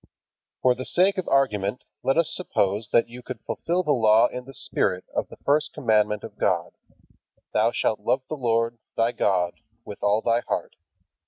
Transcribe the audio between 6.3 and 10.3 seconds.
God: "Thou shalt love the Lord, thy God, with all